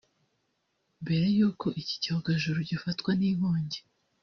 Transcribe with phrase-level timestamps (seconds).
[1.01, 3.79] Mbere y’uko iki cyogajuru gifatwa n’inkongi